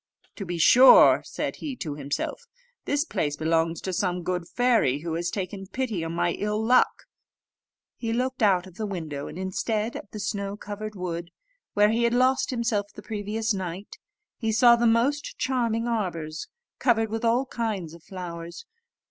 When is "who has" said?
5.01-5.29